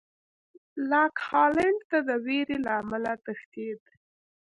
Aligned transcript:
لاک 0.89 1.15
هالېنډ 1.29 1.79
ته 1.89 1.97
د 2.07 2.09
وېرې 2.25 2.57
له 2.65 2.71
امله 2.81 3.11
تښتېد. 3.25 3.81